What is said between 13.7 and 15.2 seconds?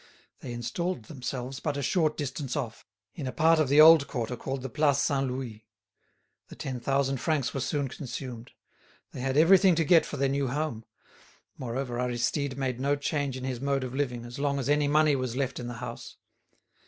of living as long as any money